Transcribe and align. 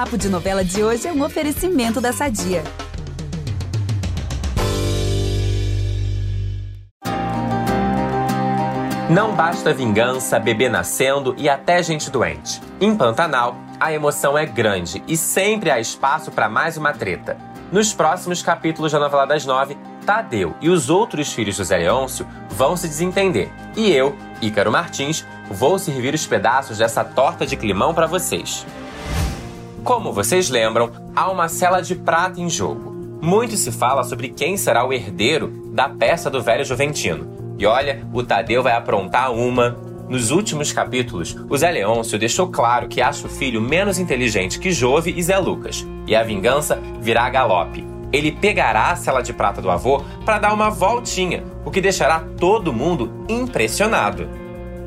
Papo 0.00 0.16
de 0.16 0.30
Novela 0.30 0.64
de 0.64 0.82
hoje 0.82 1.06
é 1.06 1.12
um 1.12 1.22
oferecimento 1.22 2.00
da 2.00 2.10
Sadia. 2.10 2.64
Não 9.10 9.34
basta 9.34 9.74
vingança, 9.74 10.38
bebê 10.38 10.70
nascendo 10.70 11.34
e 11.36 11.50
até 11.50 11.82
gente 11.82 12.10
doente. 12.10 12.62
Em 12.80 12.96
Pantanal, 12.96 13.54
a 13.78 13.92
emoção 13.92 14.38
é 14.38 14.46
grande 14.46 15.04
e 15.06 15.18
sempre 15.18 15.70
há 15.70 15.78
espaço 15.78 16.30
para 16.30 16.48
mais 16.48 16.78
uma 16.78 16.94
treta. 16.94 17.36
Nos 17.70 17.92
próximos 17.92 18.42
capítulos 18.42 18.92
da 18.92 18.98
novela 18.98 19.26
das 19.26 19.44
nove, 19.44 19.76
Tadeu 20.06 20.56
e 20.62 20.70
os 20.70 20.88
outros 20.88 21.30
filhos 21.30 21.58
do 21.58 21.64
Zé 21.64 21.76
Leôncio 21.76 22.26
vão 22.48 22.74
se 22.74 22.88
desentender. 22.88 23.52
E 23.76 23.92
eu, 23.92 24.16
Ícaro 24.40 24.72
Martins, 24.72 25.26
vou 25.50 25.78
servir 25.78 26.14
os 26.14 26.26
pedaços 26.26 26.78
dessa 26.78 27.04
torta 27.04 27.44
de 27.44 27.54
climão 27.54 27.92
para 27.92 28.06
vocês. 28.06 28.64
Como 29.84 30.12
vocês 30.12 30.50
lembram, 30.50 30.90
há 31.14 31.30
uma 31.30 31.48
cela 31.48 31.80
de 31.80 31.94
prata 31.94 32.40
em 32.40 32.48
jogo. 32.48 32.90
Muito 33.22 33.56
se 33.56 33.72
fala 33.72 34.04
sobre 34.04 34.28
quem 34.28 34.56
será 34.56 34.86
o 34.86 34.92
herdeiro 34.92 35.48
da 35.72 35.88
peça 35.88 36.30
do 36.30 36.42
velho 36.42 36.64
Juventino. 36.64 37.56
E 37.58 37.66
olha, 37.66 38.06
o 38.12 38.22
Tadeu 38.22 38.62
vai 38.62 38.74
aprontar 38.74 39.32
uma. 39.32 39.76
Nos 40.08 40.30
últimos 40.30 40.72
capítulos, 40.72 41.36
o 41.48 41.56
Zé 41.56 41.70
Leôncio 41.70 42.18
deixou 42.18 42.48
claro 42.48 42.88
que 42.88 43.00
acha 43.00 43.26
o 43.26 43.30
filho 43.30 43.60
menos 43.60 43.98
inteligente 43.98 44.58
que 44.58 44.72
Jove 44.72 45.14
e 45.16 45.22
Zé 45.22 45.38
Lucas. 45.38 45.86
E 46.06 46.16
a 46.16 46.22
vingança 46.22 46.80
virá 47.00 47.24
a 47.24 47.30
galope 47.30 47.90
ele 48.12 48.32
pegará 48.32 48.90
a 48.90 48.96
cela 48.96 49.22
de 49.22 49.32
prata 49.32 49.62
do 49.62 49.70
avô 49.70 50.02
para 50.24 50.38
dar 50.38 50.52
uma 50.52 50.70
voltinha, 50.70 51.44
o 51.64 51.70
que 51.70 51.80
deixará 51.80 52.24
todo 52.38 52.72
mundo 52.72 53.24
impressionado. 53.28 54.28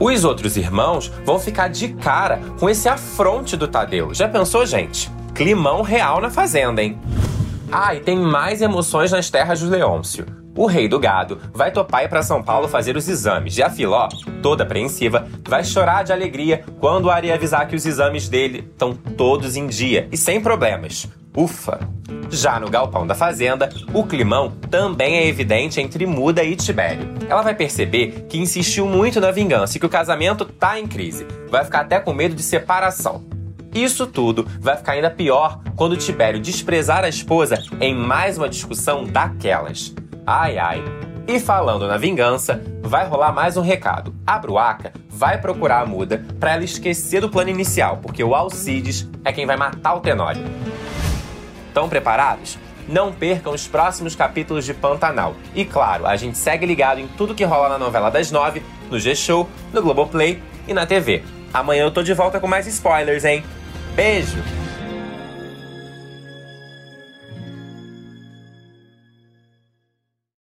Os 0.00 0.24
outros 0.24 0.56
irmãos 0.56 1.12
vão 1.24 1.40
ficar 1.40 1.68
de 1.68 1.88
cara 1.88 2.40
com 2.60 2.70
esse 2.70 2.88
afronte 2.88 3.56
do 3.56 3.66
Tadeu. 3.66 4.14
Já 4.14 4.28
pensou, 4.28 4.64
gente? 4.64 5.10
Climão 5.34 5.82
real 5.82 6.20
na 6.20 6.30
fazenda, 6.30 6.82
hein? 6.82 6.98
Ah, 7.70 7.94
e 7.94 8.00
tem 8.00 8.16
mais 8.16 8.62
emoções 8.62 9.10
nas 9.10 9.28
terras 9.28 9.60
do 9.60 9.68
Leôncio. 9.68 10.37
O 10.56 10.66
rei 10.66 10.88
do 10.88 10.98
gado 10.98 11.38
vai 11.52 11.70
topar 11.70 12.04
ir 12.04 12.08
para 12.08 12.22
São 12.22 12.42
Paulo 12.42 12.68
fazer 12.68 12.96
os 12.96 13.08
exames. 13.08 13.56
E 13.56 13.62
a 13.62 13.70
Filó, 13.70 14.08
toda 14.42 14.64
apreensiva, 14.64 15.28
vai 15.46 15.62
chorar 15.62 16.02
de 16.02 16.12
alegria 16.12 16.64
quando 16.80 17.06
o 17.06 17.10
Ari 17.10 17.30
avisar 17.30 17.68
que 17.68 17.76
os 17.76 17.86
exames 17.86 18.28
dele 18.28 18.68
estão 18.70 18.92
todos 18.92 19.56
em 19.56 19.66
dia 19.66 20.08
e 20.10 20.16
sem 20.16 20.40
problemas. 20.40 21.08
Ufa! 21.36 21.78
Já 22.30 22.58
no 22.58 22.68
galpão 22.68 23.06
da 23.06 23.14
fazenda, 23.14 23.70
o 23.94 24.04
climão 24.04 24.50
também 24.70 25.16
é 25.16 25.26
evidente 25.26 25.80
entre 25.80 26.04
Muda 26.04 26.42
e 26.42 26.56
Tibério. 26.56 27.08
Ela 27.28 27.42
vai 27.42 27.54
perceber 27.54 28.26
que 28.28 28.38
insistiu 28.38 28.86
muito 28.86 29.20
na 29.20 29.30
vingança 29.30 29.76
e 29.76 29.80
que 29.80 29.86
o 29.86 29.90
casamento 29.90 30.44
tá 30.44 30.78
em 30.78 30.86
crise. 30.86 31.26
Vai 31.48 31.64
ficar 31.64 31.80
até 31.80 32.00
com 32.00 32.12
medo 32.12 32.34
de 32.34 32.42
separação. 32.42 33.24
Isso 33.74 34.06
tudo 34.06 34.46
vai 34.60 34.76
ficar 34.76 34.92
ainda 34.92 35.10
pior 35.10 35.60
quando 35.76 35.96
Tibério 35.96 36.40
desprezar 36.40 37.04
a 37.04 37.08
esposa 37.08 37.62
em 37.80 37.94
mais 37.94 38.36
uma 38.36 38.48
discussão 38.48 39.04
daquelas. 39.04 39.94
Ai 40.30 40.58
ai. 40.58 40.84
E 41.26 41.40
falando 41.40 41.88
na 41.88 41.96
vingança, 41.96 42.62
vai 42.82 43.08
rolar 43.08 43.32
mais 43.32 43.56
um 43.56 43.62
recado. 43.62 44.14
A 44.26 44.38
Bruaca 44.38 44.92
vai 45.08 45.40
procurar 45.40 45.80
a 45.80 45.86
Muda 45.86 46.22
para 46.38 46.52
ela 46.52 46.64
esquecer 46.64 47.22
do 47.22 47.30
plano 47.30 47.48
inicial, 47.48 47.96
porque 48.02 48.22
o 48.22 48.34
Alcides 48.34 49.08
é 49.24 49.32
quem 49.32 49.46
vai 49.46 49.56
matar 49.56 49.94
o 49.94 50.00
Tenório. 50.00 50.44
Estão 51.68 51.88
preparados? 51.88 52.58
Não 52.86 53.10
percam 53.10 53.54
os 53.54 53.66
próximos 53.66 54.14
capítulos 54.14 54.66
de 54.66 54.74
Pantanal. 54.74 55.34
E 55.54 55.64
claro, 55.64 56.06
a 56.06 56.14
gente 56.14 56.36
segue 56.36 56.66
ligado 56.66 57.00
em 57.00 57.08
tudo 57.08 57.34
que 57.34 57.44
rola 57.44 57.70
na 57.70 57.78
novela 57.78 58.10
das 58.10 58.30
nove, 58.30 58.62
no 58.90 59.00
G-Show, 59.00 59.48
no 59.72 59.80
Globoplay 59.80 60.42
e 60.66 60.74
na 60.74 60.84
TV. 60.84 61.24
Amanhã 61.54 61.84
eu 61.84 61.90
tô 61.90 62.02
de 62.02 62.12
volta 62.12 62.38
com 62.38 62.46
mais 62.46 62.66
spoilers, 62.66 63.24
hein? 63.24 63.42
Beijo! 63.96 64.67